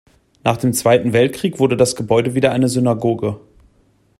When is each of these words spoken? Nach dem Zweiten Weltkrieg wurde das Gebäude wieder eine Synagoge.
Nach 0.43 0.57
dem 0.57 0.73
Zweiten 0.73 1.13
Weltkrieg 1.13 1.59
wurde 1.59 1.77
das 1.77 1.95
Gebäude 1.95 2.33
wieder 2.33 2.51
eine 2.51 2.69
Synagoge. 2.69 3.39